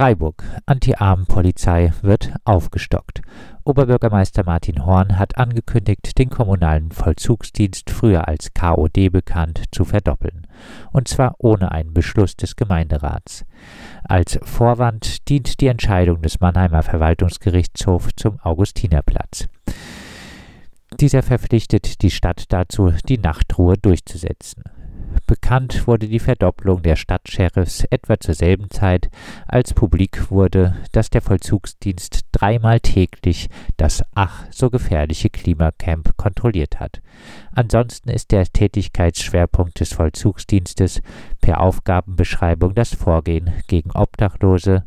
[0.00, 0.42] Freiburg.
[0.64, 3.20] Anti-Armen-Polizei wird aufgestockt.
[3.64, 10.46] Oberbürgermeister Martin Horn hat angekündigt, den kommunalen Vollzugsdienst, früher als KOD bekannt, zu verdoppeln.
[10.90, 13.44] Und zwar ohne einen Beschluss des Gemeinderats.
[14.02, 19.48] Als Vorwand dient die Entscheidung des Mannheimer Verwaltungsgerichtshofs zum Augustinerplatz.
[20.98, 24.64] Dieser verpflichtet die Stadt dazu, die Nachtruhe durchzusetzen.
[25.30, 29.10] Bekannt wurde die Verdopplung der Stadtsheriffs etwa zur selben Zeit,
[29.46, 37.00] als publik wurde, dass der Vollzugsdienst dreimal täglich das ach so gefährliche Klimacamp kontrolliert hat.
[37.52, 41.00] Ansonsten ist der Tätigkeitsschwerpunkt des Vollzugsdienstes
[41.40, 44.84] per Aufgabenbeschreibung das Vorgehen gegen Obdachlose,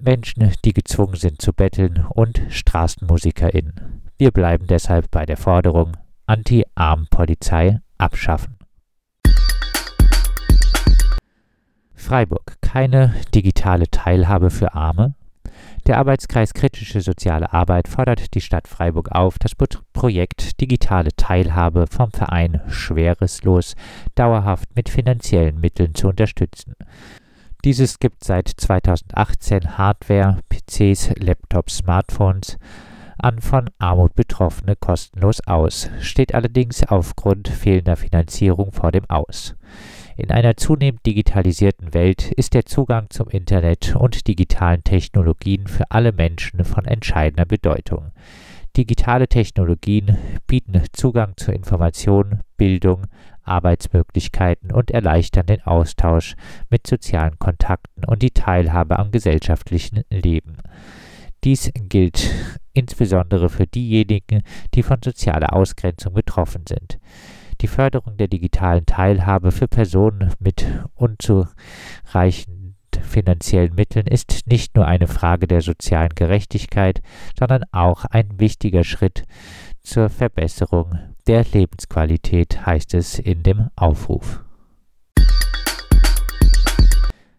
[0.00, 4.00] Menschen, die gezwungen sind zu betteln und StraßenmusikerInnen.
[4.16, 5.96] Wir bleiben deshalb bei der Forderung
[6.26, 8.61] Anti-Arm-Polizei abschaffen.
[12.02, 12.56] Freiburg.
[12.60, 15.14] Keine digitale Teilhabe für Arme.
[15.86, 22.10] Der Arbeitskreis Kritische Soziale Arbeit fordert die Stadt Freiburg auf, das Projekt Digitale Teilhabe vom
[22.10, 23.76] Verein Schwereslos
[24.16, 26.74] dauerhaft mit finanziellen Mitteln zu unterstützen.
[27.64, 32.58] Dieses gibt seit 2018 Hardware, PCs, Laptops, Smartphones
[33.16, 39.54] an von Armut Betroffene kostenlos aus, steht allerdings aufgrund fehlender Finanzierung vor dem Aus.
[40.16, 46.12] In einer zunehmend digitalisierten Welt ist der Zugang zum Internet und digitalen Technologien für alle
[46.12, 48.12] Menschen von entscheidender Bedeutung.
[48.76, 53.06] Digitale Technologien bieten Zugang zu Informationen, Bildung,
[53.42, 56.36] Arbeitsmöglichkeiten und erleichtern den Austausch
[56.70, 60.58] mit sozialen Kontakten und die Teilhabe am gesellschaftlichen Leben.
[61.44, 62.30] Dies gilt
[62.72, 64.42] insbesondere für diejenigen,
[64.74, 66.98] die von sozialer Ausgrenzung betroffen sind.
[67.62, 75.06] Die Förderung der digitalen Teilhabe für Personen mit unzureichend finanziellen Mitteln ist nicht nur eine
[75.06, 77.02] Frage der sozialen Gerechtigkeit,
[77.38, 79.22] sondern auch ein wichtiger Schritt
[79.80, 80.98] zur Verbesserung
[81.28, 84.44] der Lebensqualität, heißt es in dem Aufruf.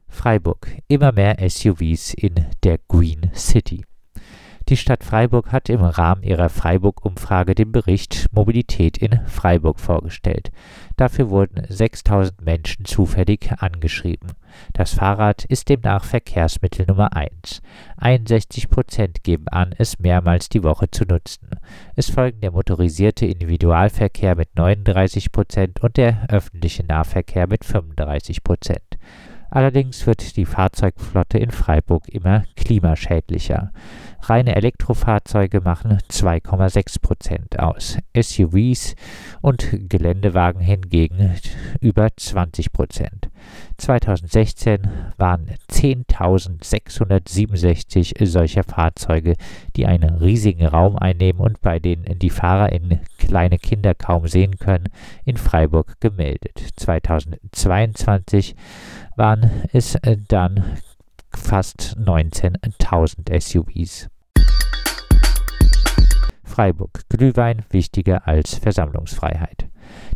[0.08, 0.78] Freiburg.
[0.88, 3.84] Immer mehr SUVs in der Green City.
[4.70, 10.52] Die Stadt Freiburg hat im Rahmen ihrer Freiburg-Umfrage den Bericht Mobilität in Freiburg vorgestellt.
[10.96, 14.32] Dafür wurden 6000 Menschen zufällig angeschrieben.
[14.72, 17.62] Das Fahrrad ist demnach Verkehrsmittel Nummer 1.
[17.98, 21.50] 61 Prozent geben an, es mehrmals die Woche zu nutzen.
[21.96, 28.98] Es folgen der motorisierte Individualverkehr mit 39 Prozent und der öffentliche Nahverkehr mit 35 Prozent.
[29.54, 33.72] Allerdings wird die Fahrzeugflotte in Freiburg immer klimaschädlicher.
[34.30, 38.96] Reine Elektrofahrzeuge machen 2,6 Prozent aus, SUVs
[39.42, 41.36] und Geländewagen hingegen
[41.82, 43.30] über 20 Prozent.
[43.78, 49.36] 2016 waren 10.667 solcher Fahrzeuge,
[49.76, 54.88] die einen riesigen Raum einnehmen und bei denen die FahrerInnen kleine Kinder kaum sehen können,
[55.26, 56.66] in Freiburg gemeldet.
[56.78, 58.56] 2022
[59.18, 59.98] waren es
[60.30, 60.64] dann
[61.36, 64.08] fast 19.000 SUVs.
[66.54, 67.10] Freiburg.
[67.10, 69.70] Glühwein wichtiger als Versammlungsfreiheit.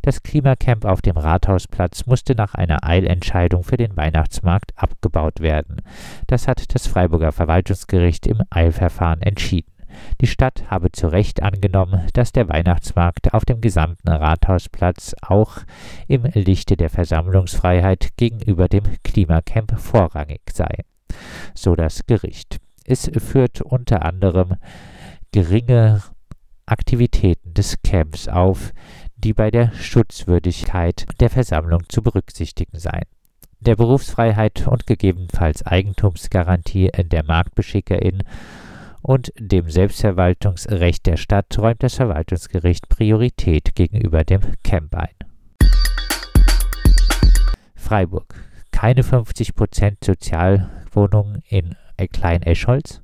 [0.03, 5.81] Das Klimacamp auf dem Rathausplatz musste nach einer Eilentscheidung für den Weihnachtsmarkt abgebaut werden.
[6.28, 9.72] Das hat das Freiburger Verwaltungsgericht im Eilverfahren entschieden.
[10.22, 15.58] Die Stadt habe zu Recht angenommen, dass der Weihnachtsmarkt auf dem gesamten Rathausplatz auch
[16.08, 20.84] im Lichte der Versammlungsfreiheit gegenüber dem Klimacamp vorrangig sei.
[21.56, 22.59] So das Gericht.
[22.86, 24.58] Es führt unter anderem
[25.31, 26.04] geringe
[26.68, 28.74] Aktivitäten des Camps auf,
[29.16, 33.06] die bei der Schutzwürdigkeit der Versammlung zu berücksichtigen seien.
[33.60, 38.22] Der Berufsfreiheit und gegebenenfalls Eigentumsgarantie der Marktbeschickerin
[39.02, 45.16] und dem Selbstverwaltungsrecht der Stadt räumt das Verwaltungsgericht Priorität gegenüber dem Camp ein.
[47.76, 48.36] Freiburg.
[48.72, 51.75] Keine 50% Sozialwohnungen in
[52.12, 53.02] Klein-Eschholz.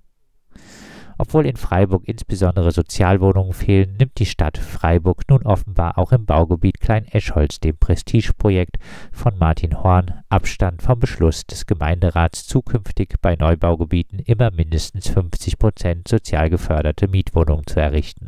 [1.25, 6.81] Obwohl in Freiburg insbesondere Sozialwohnungen fehlen, nimmt die Stadt Freiburg nun offenbar auch im Baugebiet
[6.81, 8.75] Klein-Eschholz, dem Prestigeprojekt
[9.13, 16.09] von Martin Horn, Abstand vom Beschluss des Gemeinderats, zukünftig bei Neubaugebieten immer mindestens 50 Prozent
[16.09, 18.27] sozial geförderte Mietwohnungen zu errichten.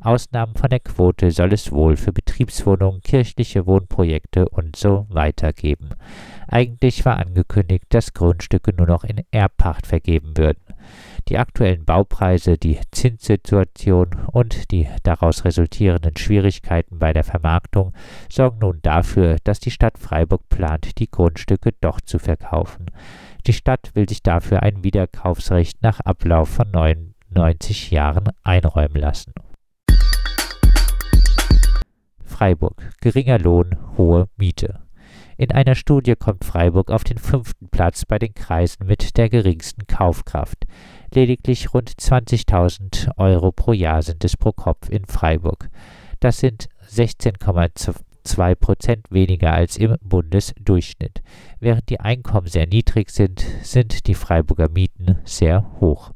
[0.00, 5.90] Ausnahmen von der Quote soll es wohl für Betriebswohnungen, kirchliche Wohnprojekte und so weiter geben.
[6.52, 10.62] Eigentlich war angekündigt, dass Grundstücke nur noch in Erbpacht vergeben würden.
[11.28, 17.94] Die aktuellen Baupreise, die Zinssituation und die daraus resultierenden Schwierigkeiten bei der Vermarktung
[18.30, 22.90] sorgen nun dafür, dass die Stadt Freiburg plant, die Grundstücke doch zu verkaufen.
[23.46, 29.32] Die Stadt will sich dafür ein Wiederkaufsrecht nach Ablauf von 99 Jahren einräumen lassen.
[32.22, 32.90] Freiburg.
[33.00, 34.80] Geringer Lohn, hohe Miete.
[35.42, 39.88] In einer Studie kommt Freiburg auf den fünften Platz bei den Kreisen mit der geringsten
[39.88, 40.66] Kaufkraft.
[41.12, 45.68] Lediglich rund 20.000 Euro pro Jahr sind es pro Kopf in Freiburg.
[46.20, 51.22] Das sind 16,2 Prozent weniger als im Bundesdurchschnitt.
[51.58, 56.12] Während die Einkommen sehr niedrig sind, sind die Freiburger Mieten sehr hoch.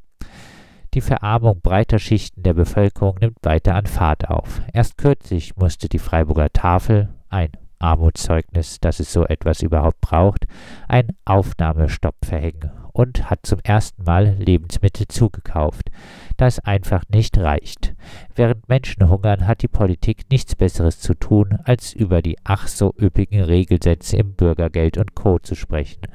[0.95, 4.63] Die Verarmung breiter Schichten der Bevölkerung nimmt weiter an Fahrt auf.
[4.73, 10.47] Erst kürzlich musste die Freiburger Tafel, ein Armutszeugnis, dass es so etwas überhaupt braucht,
[10.89, 15.91] einen Aufnahmestopp verhängen und hat zum ersten Mal Lebensmittel zugekauft,
[16.39, 17.95] da es einfach nicht reicht.
[18.35, 22.95] Während Menschen hungern, hat die Politik nichts Besseres zu tun, als über die ach so
[22.99, 25.39] üppigen Regelsätze im Bürgergeld und Co.
[25.39, 26.07] zu sprechen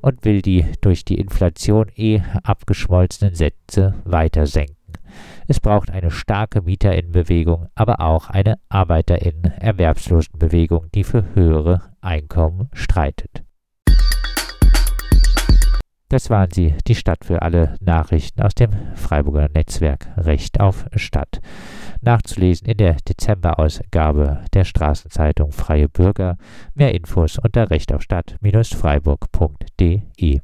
[0.00, 4.81] und will die durch die Inflation eh abgeschmolzenen Sätze weiter senken.
[5.48, 13.42] Es braucht eine starke Mieterinnenbewegung, aber auch eine Arbeiterinnen-Erwerbslosenbewegung, die für höhere Einkommen streitet.
[16.12, 21.40] Das waren sie, die Stadt für alle Nachrichten aus dem Freiburger Netzwerk Recht auf Stadt.
[22.02, 26.36] Nachzulesen in der Dezemberausgabe der Straßenzeitung Freie Bürger.
[26.74, 30.40] Mehr Infos unter rechtaufstadt-freiburg.de.